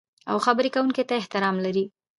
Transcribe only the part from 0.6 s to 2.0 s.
کوونکي ته احترام لرئ.